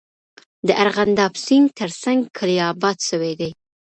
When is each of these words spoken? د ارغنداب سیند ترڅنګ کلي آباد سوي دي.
د 0.67 0.69
ارغنداب 0.83 1.33
سیند 1.45 1.67
ترڅنګ 1.79 2.19
کلي 2.37 2.57
آباد 2.71 2.97
سوي 3.09 3.33
دي. 3.39 3.49